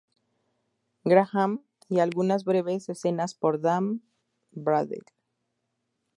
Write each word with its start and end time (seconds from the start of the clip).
Graham 1.03 1.63
y 1.87 1.99
algunas 1.99 2.43
breves 2.43 2.89
escenas 2.89 3.35
por 3.35 3.61
Dan 3.61 4.01
Bradley. 4.49 5.01